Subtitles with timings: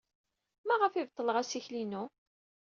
[0.67, 2.03] Maɣef ay beṭleɣ assikel-inu?